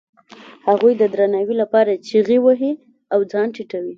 هغوی 0.67 0.93
د 0.97 1.03
درناوي 1.13 1.55
لپاره 1.61 2.01
چیغې 2.07 2.37
وهي 2.45 2.73
او 3.13 3.19
ځان 3.31 3.47
ټیټوي. 3.55 3.89